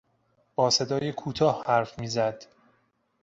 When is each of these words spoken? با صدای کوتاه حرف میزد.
با 0.55 0.69
صدای 0.69 1.11
کوتاه 1.11 1.63
حرف 1.67 1.99
میزد. 1.99 2.43